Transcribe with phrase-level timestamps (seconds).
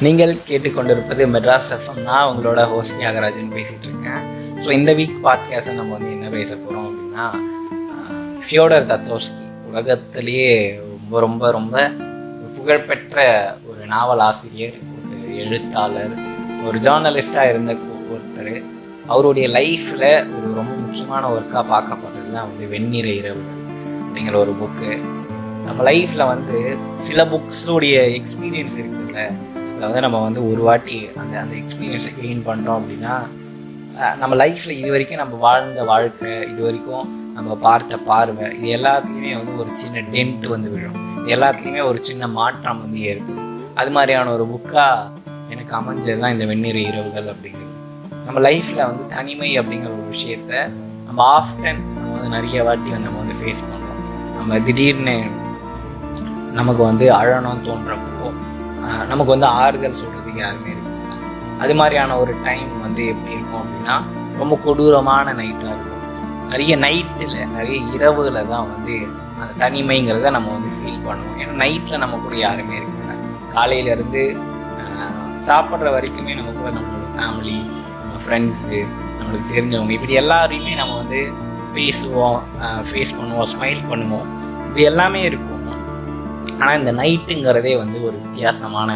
[0.00, 2.02] நீங்கள் கேட்டுக்கொண்டிருப்பது மெட்ராஸ் எஃப்எம்.
[2.02, 4.22] நான் உங்களோட ஹோஸ்ட் தியாகராஜன் பேசிகிட்டு இருக்கேன்
[4.64, 7.26] ஸோ இந்த வீக் பாட்காஸ்ட்டை நம்ம வந்து என்ன பேச போகிறோம் அப்படின்னா
[8.40, 10.50] ஃபியோடர் தத்தோஸ்கி உலகத்திலேயே
[10.80, 11.76] ரொம்ப ரொம்ப ரொம்ப
[12.56, 13.18] புகழ்பெற்ற
[13.66, 16.14] ஒரு நாவல் ஆசிரியர் ஒரு எழுத்தாளர்
[16.64, 17.72] ஒரு ஜேர்னலிஸ்டாக இருந்த
[18.10, 18.54] ஒருத்தர்.
[19.06, 23.42] அவருடைய லைஃப்பில் ஒரு ரொம்ப முக்கியமான ஒர்க்காக பார்க்கப்பட்டது தான் வந்து வெண்ணிற இரவு
[24.00, 24.92] அப்படிங்கிற ஒரு புக்கு
[25.64, 26.58] நம்ம லைஃப்பில் வந்து
[26.96, 29.22] சில புக்ஸுடைய எக்ஸ்பீரியன்ஸ் இருக்குல்ல
[29.74, 33.14] அதை வந்து நம்ம வந்து ஒரு வாட்டி அந்த அந்த எக்ஸ்பீரியன்ஸை கெயின் பண்ணுறோம் அப்படின்னா
[34.18, 39.58] நம்ம லைஃப்பில் இது வரைக்கும் நம்ம வாழ்ந்த வாழ்க்கை இது வரைக்கும் நம்ம பார்த்த பார்வை இது எல்லாத்துலேயுமே வந்து
[39.58, 40.96] ஒரு சின்ன டென்ட் வந்து விழும்.
[41.26, 43.50] எல்லாத்துலேயுமே ஒரு சின்ன மாற்றம் வந்து ஏற்படும்.
[43.74, 47.72] அது மாதிரியான ஒரு புக்காக எனக்கு அமைஞ்சது தான் இந்த வெண்ணிற இரவுகள் அப்படிங்கிறது.
[48.26, 50.52] நம்ம லைஃப்பில் வந்து தனிமை அப்படிங்கிற ஒரு விஷயத்த
[51.06, 54.00] நம்ம ஆஃப்டன் நம்ம வந்து நிறைய வாட்டி வந்து நம்ம வந்து ஃபேஸ் பண்ணுறோம்
[54.36, 55.16] நம்ம திடீர்னு
[56.52, 58.13] நமக்கு வந்து அழணும்னு தோன்றப்போ
[59.10, 60.92] நமக்கு வந்து ஆறுதல் சொல்கிறதுக்கு யாருமே இருக்கு
[61.64, 63.96] அது மாதிரியான ஒரு டைம் வந்து எப்படி இருக்கும் அப்படின்னா
[64.40, 65.90] ரொம்ப கொடூரமான நைட்டாக இருக்கும்.
[66.52, 68.96] நிறைய நைட்டில் நிறைய இரவுல தான் வந்து
[69.40, 71.38] அந்த தனிமைங்கிறத நம்ம வந்து ஃபீல் பண்ணுவோம்.
[71.42, 73.14] ஏன்னா நைட்டில் நம்ம கூட யாருமே இருக்காங்க.
[73.54, 74.22] காலையிலேருந்து
[75.48, 77.58] சாப்பிட்ற வரைக்குமே நம்ம கூட நம்மளோட ஃபேமிலி
[78.02, 78.78] நம்ம ஃப்ரெண்ட்ஸு
[79.18, 81.20] நம்மளுக்கு தெரிஞ்சவங்க இப்படி எல்லாரையுமே நம்ம வந்து
[81.76, 82.38] பேசுவோம்
[82.88, 84.28] ஃபேஸ் பண்ணுவோம் ஸ்மைல் பண்ணுவோம்.
[84.66, 85.53] இப்படி எல்லாமே இருக்கும்.
[86.60, 88.90] ஆனால் இந்த நைட்டுங்கிறதே வந்து ஒரு வித்தியாசமான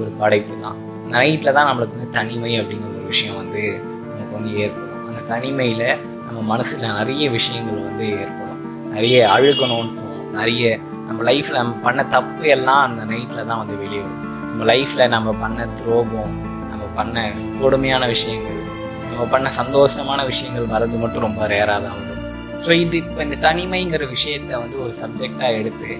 [0.00, 0.78] ஒரு படைப்பு தான்.
[1.14, 3.62] நைட்டில் தான் நம்மளுக்கு வந்து தனிமை அப்படிங்கிற ஒரு விஷயம் வந்து
[4.10, 5.04] நமக்கு வந்து ஏற்படும்.
[5.08, 5.86] அந்த தனிமையில்
[6.26, 8.60] நம்ம மனசில் நிறைய விஷயங்கள் வந்து ஏற்படும்.
[8.94, 10.64] நிறைய அழுகணும்னு தோணும் நிறைய
[11.08, 15.32] நம்ம லைஃப்பில் நம்ம பண்ண தப்பு எல்லாம் அந்த நைட்டில் தான் வந்து வெளியே வரும் நம்ம லைஃப்பில் நம்ம
[15.42, 16.32] பண்ண துரோகம்
[16.70, 17.16] நம்ம பண்ண
[17.60, 18.60] கொடுமையான விஷயங்கள்
[19.10, 22.22] நம்ம பண்ண சந்தோஷமான விஷயங்கள் வர்றது மட்டும் ரொம்ப ரேராக தான் வரும்.
[22.64, 25.90] ஸோ இது இப்போ இந்த தனிமைங்கிற விஷயத்த வந்து ஒரு சப்ஜெக்டாக எடுத்து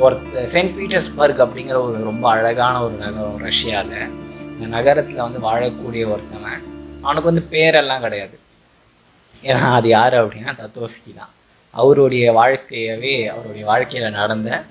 [0.00, 4.10] ஒருத்தர் சென்ட் பீட்டர்ஸ்பர்க் அப்படிங்கிற ஒரு ரொம்ப அழகான ஒரு நகரம் ரஷ்யாவில்
[4.54, 6.64] இந்த நகரத்தில் வந்து வாழக்கூடிய ஒருத்தவன்.
[7.02, 8.38] அவனுக்கு வந்து பேரெல்லாம் கிடையாது.
[9.42, 11.32] ஏன்னா அது யார் அப்படின்னா தத்தோஸ்கி தான்.
[11.70, 14.62] அவருடைய வாழ்க்கையவே அவருடைய வாழ்க்கையில் நடந்த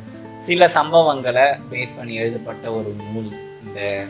[0.42, 3.32] சில சம்பவங்களை பேஸ் பண்ணி எழுதப்பட்ட ஒரு நூல்.
[3.66, 4.06] இந்த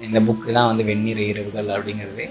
[0.00, 2.26] இந்த புக்கு தான் வந்து வெந்நீர் இரவுகள் அப்படிங்கிறது.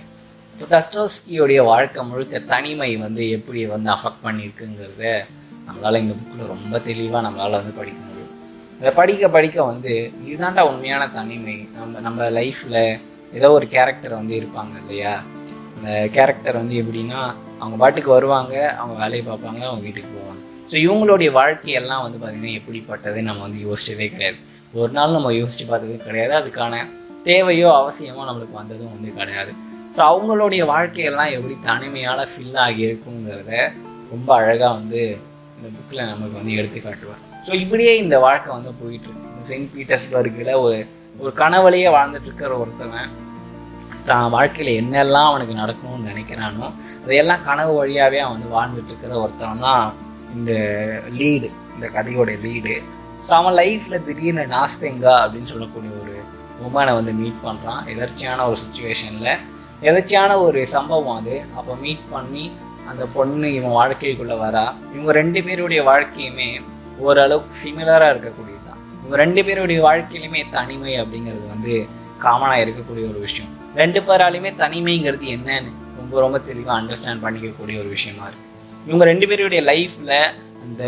[0.54, 5.26] இப்போ தஸ்டோஸ்கியோடைய வாழ்க்கை முழுக்க தனிமை வந்து எப்படி வந்து அஃபெக்ட் பண்ணியிருக்குங்கிறத
[5.68, 8.32] நம்மளால் இந்த புக்கில் ரொம்ப தெளிவாக நம்மளால் வந்து படிக்க முடியும்.
[8.80, 9.94] இதை படிக்க படிக்க வந்து
[10.26, 11.68] இதுதான்டா உண்மையான தனிமை.
[11.78, 12.82] நம்ம நம்ம லைஃப்பில்
[13.34, 15.14] ஏதோ ஒரு கேரக்டர் வந்து இருப்பாங்க இல்லையா?
[15.76, 17.22] அந்த கேரக்டர் வந்து எப்படின்னா
[17.60, 20.42] அவங்க பாட்டுக்கு வருவாங்க அவங்க வேலையை பார்ப்பாங்க அவங்க வீட்டுக்கு போவாங்க.
[20.72, 24.38] ஸோ இவங்களுடைய வாழ்க்கையெல்லாம் வந்து பார்த்திங்கன்னா எப்படிப்பட்டது நம்ம வந்து யோசிச்சதே கிடையாது.
[24.74, 26.34] ஒரு நாள் நம்ம யோசித்து பார்த்தது கிடையாது.
[26.42, 26.82] அதுக்கான
[27.24, 29.52] தேவையோ அவசியமோ நம்மளுக்கு வந்ததும் வந்து கிடையாது.
[29.98, 33.54] ஸோ அவங்களுடைய வாழ்க்கையெல்லாம் எப்படி தனிமையால் ஃபில் ஆகியிருக்குங்கிறத
[34.12, 35.02] ரொம்ப அழகாக வந்து
[35.58, 40.52] இந்த புக்கில் நமக்கு வந்து எடுத்து காட்டுவார் ஸோ இப்படியே இந்த வாழ்க்கை வந்து போயிட்டு இருக்கு செயின்ட் பீட்டர்ஸ்பர்கில்
[40.62, 40.78] ஒரு
[41.20, 43.14] ஒரு கனவுலையே வாழ்ந்துட்டு இருக்கிற ஒருத்தவன்
[44.06, 49.86] தான் வாழ்க்கையில் என்னெல்லாம் அவனுக்கு நடக்கணும்னு நினைக்கிறானோ அதையெல்லாம் கனவு வழியாகவே அவன் வந்து வாழ்ந்துட்டு இருக்கிற ஒருத்தவன் தான்
[50.34, 50.52] இந்த
[51.18, 52.76] லீடு இந்த கதையோட லீடு
[53.24, 56.16] ஸோ அவன் லைஃப்பில் திடீர்னு நாஸ்தெங்கா அப்படின்னு சொல்லக்கூடிய ஒரு
[56.66, 59.34] உமனை வந்து மீட் பண்ணுறான் எதர்ச்சியான ஒரு சுச்சுவேஷனில்
[59.82, 61.36] எதர்ச்சியான ஒரு சம்பவம் அது.
[61.56, 62.46] அப்போ மீட் பண்ணி
[62.90, 64.66] அந்த பொண்ணு இவன் வாழ்க்கைக்குள்ளே வரா.
[64.94, 66.50] இவங்க ரெண்டு பேருடைய வாழ்க்கையுமே
[66.98, 71.76] ஓரளவுக்கு சிமிலராக இருக்கக்கூடியது தான் இவங்க ரெண்டு பேருடைய வாழ்க்கையிலுமே தனிமை அப்படிங்கிறது வந்து
[72.24, 73.52] காமனாக இருக்கக்கூடிய ஒரு விஷயம்.
[73.76, 78.46] ரெண்டு பேராலையுமே தனிமைங்கிறது என்னன்னு ரொம்ப ரொம்ப தெளிவாக அண்டர்ஸ்டாண்ட் பண்ணிக்கக்கூடிய ஒரு விஷயமா இருக்கு.
[78.88, 80.18] இவங்க ரெண்டு பேருடைய லைஃப்பில்
[80.64, 80.84] அந்த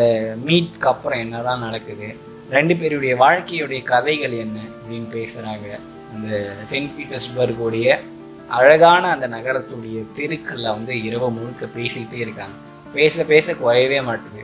[0.48, 2.08] மீட்க்கு அப்புறம் என்ன தான் நடக்குது?
[2.50, 5.68] ரெண்டு பேருடைய வாழ்க்கையுடைய கதைகள் என்ன அப்படின்னு பேசுகிறாங்க
[6.14, 6.30] அந்த
[6.70, 7.88] செயின்ட் பீட்டர்ஸ்பர்குடைய
[8.50, 12.54] அழகான அந்த நகரத்துடைய தெருக்களில் வந்து இரவு முழுக்க பேசிக்கிட்டே இருக்காங்க.
[12.94, 14.42] பேச பேச குறையவே மாட்டுது.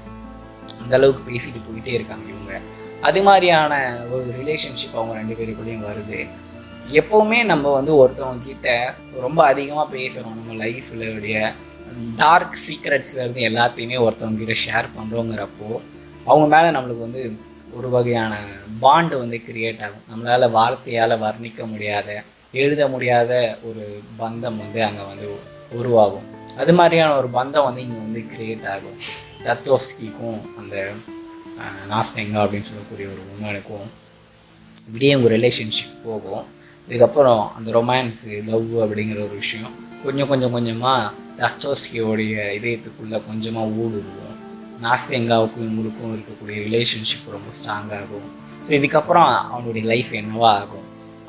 [0.82, 2.62] அந்த அளவுக்கு பேசிட்டு போயிட்டே இருக்காங்க இவங்க.
[3.02, 6.28] அது மாதிரியான ஒரு ரிலேஷன்ஷிப் அவங்க ரெண்டு பேருக்குள்ளேயும் வருது.
[6.92, 11.52] எப்போவுமே நம்ம வந்து ஒருத்தவங்க கிட்ட ரொம்ப அதிகமாக பேசுகிறோம் நம்ம லைஃப்பில் உடைய
[12.18, 15.82] டார்க் சீக்ரெட்ஸ் இருந்து எல்லாத்தையுமே ஒருத்தவங்க கிட்ட ஷேர் பண்ணுறோங்கிறப்போ
[16.26, 17.38] அவங்க மேலே நம்மளுக்கு வந்து
[17.74, 18.36] ஒரு வகையான
[18.82, 20.06] பாண்டு வந்து கிரியேட் ஆகும்.
[20.12, 22.24] நம்மளால் வார்த்தையால் வர்ணிக்க முடியாத
[22.64, 23.32] எழுத முடியாத
[23.68, 23.84] ஒரு
[24.22, 25.28] பந்தம் வந்து அங்கே வந்து
[25.80, 26.28] உருவாகும்.
[26.62, 29.00] அது மாதிரியான ஒரு பந்தம் வந்து இங்கே வந்து கிரியேட் ஆகும்.
[29.46, 30.76] தத்தோஸ்கிக்கும் அந்த
[31.92, 33.88] நாஸ்தெங்கா அப்படின்னு சொல்லக்கூடிய ஒரு உமனுக்கும்
[34.88, 36.46] இப்படியே உங்கள் ரிலேஷன்ஷிப் போகும்.
[36.88, 39.74] இதுக்கப்புறம் அந்த ரொமான்ஸு லவ் அப்படிங்கிற ஒரு விஷயம்
[40.04, 44.36] கொஞ்சம் கொஞ்சம் கொஞ்சமாக தஸ்தோஸ்கியோடைய இதயத்துக்குள்ளே கொஞ்சமாக ஊடுருவோம்.
[44.84, 48.28] நாஸ்தெங்காவுக்கும் இவங்களுக்கும் இருக்கக்கூடிய ரிலேஷன்ஷிப் ரொம்ப ஸ்ட்ராங்காகும்
[48.66, 50.85] ஸோ இதுக்கப்புறம் அவனுடைய லைஃப் என்னவா ஆகும்?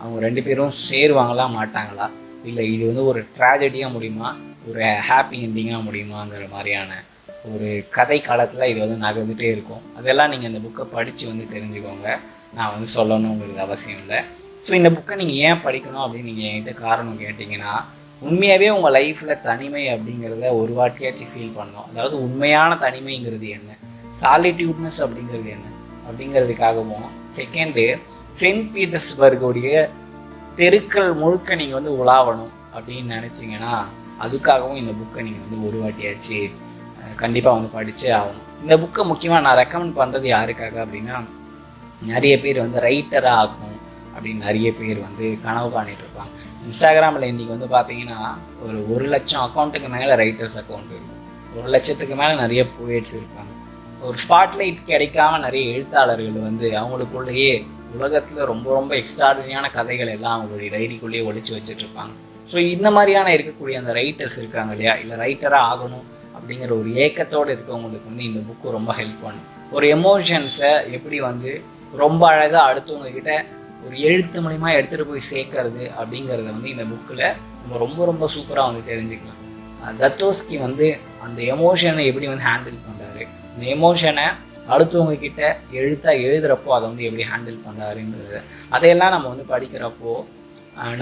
[0.06, 2.06] அவங்க ரெண்டு பேரும் சேருவாங்களா மாட்டாங்களா?
[2.48, 4.30] இல்லை இது வந்து ஒரு ட்ராஜடியாக முடியுமா?
[4.68, 6.90] ஒரு ஹாப்பி என்டிங்காக முடியுமாங்கிற மாதிரியான
[7.52, 9.82] ஒரு கதை காலத்தில் இது வந்து நகர்ந்துகிட்டே இருக்கும்.
[9.98, 12.08] அதெல்லாம் நீங்கள் இந்த புக்கை படித்து வந்து தெரிஞ்சுக்கோங்க.
[12.56, 14.18] நான் வந்து சொல்லணுங்கிறது அவசியம் இல்லை.
[14.66, 17.74] ஸோ இந்த புக்கை நீங்கள் ஏன் படிக்கணும் அப்படின்னு நீங்கள் என்கிட்ட காரணம் கேட்டிங்கன்னா
[18.26, 21.88] உண்மையாகவே உங்கள் லைஃப்பில் தனிமை அப்படிங்கிறத ஒரு வாட்டியாச்சும் ஃபீல் பண்ணணும்.
[21.90, 23.70] அதாவது உண்மையான தனிமைங்கிறது என்ன?
[24.22, 25.66] சாலிட்யூட்னஸ் அப்படிங்கிறது என்ன?
[26.08, 27.08] அப்படிங்கிறதுக்காகவும்
[27.38, 27.84] செகண்டு
[28.40, 29.74] சென்ட் பீட்டர்ஸ்பர்குடைய
[30.56, 33.74] தெருக்கள் முழுக்க நீங்கள் வந்து உலாவணும் அப்படின்னு நினச்சிங்கன்னா
[34.24, 36.38] அதுக்காகவும் இந்த புக்கை நீங்கள் வந்து ஒரு வாட்டியாச்சு
[37.22, 38.44] கண்டிப்பாக வந்து படித்தே ஆகணும்.
[38.62, 41.16] இந்த புக்கை முக்கியமாக நான் ரெக்கமெண்ட் பண்ணுறது யாருக்காக அப்படின்னா
[42.12, 43.78] நிறைய பேர் வந்து ரைட்டராக ஆகணும்
[44.14, 46.32] அப்படின்னு நிறைய பேர் வந்து கனவு காணிட்டு இருப்பாங்க.
[46.66, 48.20] இன்ஸ்டாகிராமில் இன்றைக்கி வந்து பார்த்தீங்கன்னா
[48.64, 51.22] ஒரு ஒரு லட்சம் அக்கௌண்ட்டுக்கு மேலே ரைட்டர்ஸ் அக்கௌண்ட் இருக்கும்
[51.58, 53.52] ஒரு லட்சத்துக்கு மேலே நிறைய போயிட்ஸ் இருப்பாங்க.
[54.06, 57.52] ஒரு ஸ்பாட்லைட் கிடைக்காம நிறைய எழுத்தாளர்கள் வந்து அவங்களுக்குள்ளேயே
[57.94, 62.14] உலகத்தில் ரொம்ப ரொம்ப எக்ஸ்ட்ராடினியான கதைகள் எல்லாம் அவங்களுடைய டைரிக்குள்ளேயே ஒழிச்சு வச்சுட்டு இருப்பாங்க
[62.52, 64.94] ஸோ இந்த மாதிரியான இருக்கக்கூடிய அந்த ரைட்டர்ஸ் இருக்காங்க இல்லையா?
[64.96, 66.04] இல்லை ரைட்டராக ஆகணும்
[66.36, 69.46] அப்படிங்கிற ஒரு ஏக்கத்தோடு இருக்கவங்களுக்கு வந்து இந்த புக்கு ரொம்ப ஹெல்ப் பண்ணும்.
[69.72, 71.62] ஒரு எமோஷன்ஸை எப்படி வந்து
[71.94, 73.44] ரொம்ப அழகாக அடுத்தவங்கக்கிட்ட
[73.86, 77.24] ஒரு எழுத்து மூலிமா எடுத்துகிட்டு போய் சேர்க்கறது அப்படிங்கிறத வந்து இந்த புக்கில்
[77.62, 79.42] நம்ம ரொம்ப ரொம்ப சூப்பராக வந்து தெரிஞ்சுக்கலாம்.
[79.98, 83.22] தத்தோஸ்கி வந்து அந்த எமோஷனை எப்படி வந்து ஹேண்டில் பண்ணுறாரு
[83.54, 84.26] இந்த எமோஷனை
[84.74, 85.42] அடுத்தவங்க கிட்ட
[85.80, 88.38] எழுத்தா எழுதுறப்போ அதை வந்து எப்படி ஹேண்டில் பண்ணாருங்கிறது.
[88.76, 90.14] அதையெல்லாம் நம்ம வந்து படிக்கிறப்போ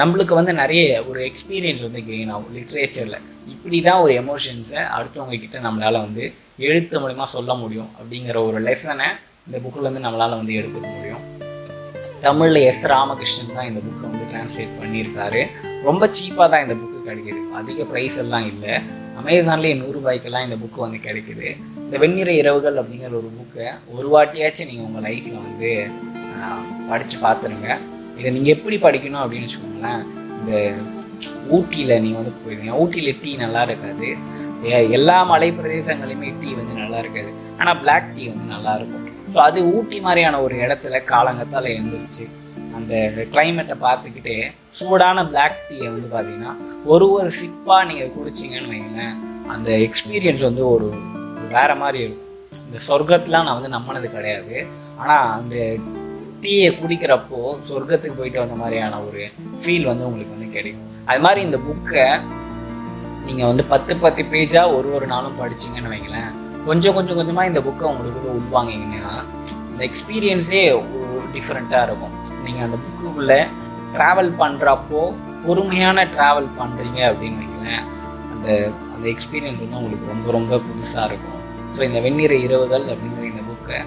[0.00, 3.22] நம்மளுக்கு வந்து நிறைய ஒரு எக்ஸ்பீரியன்ஸ் வந்து கெயின் ஆகும் லிட்ரேச்சரில்
[3.52, 6.24] இப்படி தான் ஒரு எமோஷன்ஸை அடுத்தவங்க கிட்ட நம்மளால் வந்து
[6.66, 9.08] எழுத்து மூலிமா சொல்ல முடியும் அப்படிங்கிற ஒரு லெசனை
[9.46, 11.24] இந்த புக்கில் வந்து நம்மளால் வந்து எடுத்துக்க முடியும்.
[12.26, 15.40] தமிழில் எஸ் ராமகிருஷ்ணன் தான் இந்த புக்கை வந்து டிரான்ஸ்லேட் பண்ணியிருக்காரு.
[15.88, 17.40] ரொம்ப சீப்பாக தான் இந்த புக்கு கிடைக்கிது.
[17.60, 18.74] அதிக ப்ரைஸ் எல்லாம் இல்லை.
[19.20, 21.48] அமேசான்லேயே நூறுரூபாய்க்கெல்லாம் இந்த புக்கு வந்து கிடைக்கிது.
[21.84, 23.66] இந்த வெண்ணிற இரவுகள் அப்படிங்கிற ஒரு புக்கை
[23.96, 25.70] ஒரு வாட்டியாச்சும் நீங்கள் உங்கள் லைஃப்பில் வந்து
[26.90, 27.68] படித்து பார்த்துருங்க
[28.18, 30.02] இதை நீங்கள் எப்படி படிக்கணும் அப்படின்னு வச்சுக்கோங்களேன்.
[30.38, 30.52] இந்த
[31.56, 32.76] ஊட்டியில் நீங்கள் வந்து போயிருந்தீங்க.
[32.82, 34.08] ஊட்டியில் டீ நல்லா இருக்காது.
[34.96, 37.30] எல்லா மலை பிரதேசங்களையுமே டீ வந்து நல்லா இருக்காது.
[37.60, 39.00] ஆனால் பிளாக் டீ வந்து நல்லா இருக்கும்.
[39.32, 42.24] ஸோ அது ஊட்டி மாதிரியான ஒரு இடத்துல காலங்கத்தால் எழுந்துருச்சு.
[42.78, 42.94] அந்த
[43.32, 44.36] கிளைமேட்டை பார்த்துக்கிட்டே
[44.78, 46.54] சூடான பிளாக் டீயை வந்து பார்த்தீங்கன்னா
[46.92, 49.14] ஒரு ஒரு சிப்பாக நீங்கள் குடிச்சிங்கன்னு வைங்களேன்
[49.54, 50.88] அந்த எக்ஸ்பீரியன்ஸ் வந்து ஒரு
[51.56, 52.30] வேற மாதிரி இருக்கும்.
[52.66, 54.56] இந்த சொர்க்கத்தெலாம் நான் வந்து நம்பினது கிடையாது.
[55.00, 55.56] ஆனால் அந்த
[56.44, 59.22] டீயை குடிக்கிறப்போ சொர்க்கத்துக்கு போயிட்டு வந்த மாதிரியான ஒரு
[59.62, 60.88] ஃபீல் வந்து உங்களுக்கு வந்து கிடைக்கும்.
[61.10, 62.06] அது மாதிரி இந்த புக்கை
[63.26, 66.30] நீங்கள் வந்து பத்து பத்து பேஜாக ஒரு ஒரு நாளும் படிச்சிங்கன்னு வைங்களேன்.
[66.68, 69.14] கொஞ்சம் கொஞ்சம் கொஞ்சமாக இந்த புக்கை உங்களுக்கு உள்வாங்கிங்கன்னா
[69.70, 70.62] இந்த எக்ஸ்பீரியன்ஸே
[70.98, 72.14] ஒரு டிஃப்ரெண்ட்டாக இருக்கும்.
[72.44, 73.40] நீங்கள் அந்த புக்குக்குள்ளே
[73.94, 75.02] ட்ராவல் பண்ணுறப்போ
[75.46, 77.84] பொறுமையான ட்ராவல் பண்ணுறீங்க அப்படின்னு வைங்களேன்.
[78.32, 78.48] அந்த
[79.04, 81.40] அந்த எக்ஸ்பீரியன்ஸ் வந்து உங்களுக்கு ரொம்ப ரொம்ப புதுசாக இருக்கும்.
[81.76, 83.78] ஸோ இந்த வெந்நீர இரவுகள் அப்படிங்கிற இந்த புக்கை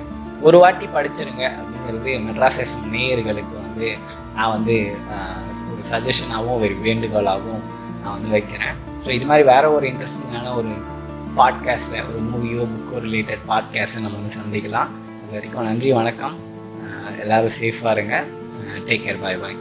[0.42, 3.88] ஒரு வாட்டி படிச்சிருங்க அப்படிங்கிறது மெட்ராஸ் எஃப்எம் நேயர்களுக்கு வந்து
[4.36, 4.76] நான் வந்து
[5.72, 7.64] ஒரு சஜஷனாகவும் ஒரு வேண்டுகோளாகவும்
[8.02, 8.76] நான் வந்து வைக்கிறேன்.
[9.04, 10.74] ஸோ இது மாதிரி வேற ஒரு இன்ட்ரெஸ்டிங்கான ஒரு
[11.40, 14.92] பாட்காஸ்ட்டில் ஒரு மூவியோ புக்கோ ரிலேட்டட் பாட்காஸ்ட்டை நம்ம வந்து சந்திக்கலாம்.
[15.22, 16.36] அது வரைக்கும் நன்றி வணக்கம்.
[17.24, 18.18] எல்லோரும் சேஃபாக இருங்க.
[18.90, 19.58] டேக் கேர் பாய் பாய்